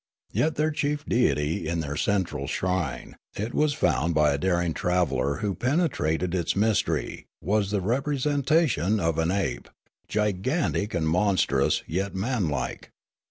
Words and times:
Yet 0.31 0.55
their 0.55 0.71
chief 0.71 1.05
deit}' 1.05 1.37
in 1.37 1.79
their 1.81 1.95
central 1.95 2.47
shrine, 2.47 3.17
it 3.35 3.53
was 3.53 3.75
found 3.75 4.15
by 4.15 4.31
a 4.33 4.37
daring 4.39 4.73
traveller 4.73 5.35
who 5.45 5.53
penetrated 5.53 6.33
its 6.33 6.55
mystery, 6.55 7.27
was 7.39 7.69
the 7.69 7.81
re 7.81 8.01
presentation 8.01 8.99
of 8.99 9.19
an 9.19 9.29
ape, 9.29 9.69
gigantic 10.07 10.95
and 10.95 11.07
monstrous 11.07 11.83
yet 11.85 12.15
man 12.15 12.49
like. 12.49 12.89